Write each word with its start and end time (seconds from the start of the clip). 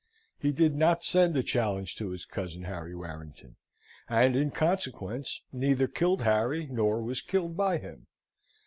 He 0.39 0.51
did 0.51 0.73
not 0.73 1.03
send 1.03 1.37
a 1.37 1.43
challenge 1.43 1.95
to 1.97 2.09
his 2.09 2.25
cousin, 2.25 2.63
Harry 2.63 2.95
Warrington; 2.95 3.55
and, 4.09 4.35
in 4.35 4.49
consequence, 4.49 5.43
neither 5.53 5.87
killed 5.87 6.23
Harry, 6.23 6.65
nor 6.65 7.03
was 7.03 7.21
killed 7.21 7.55
by 7.55 7.77
him. 7.77 8.07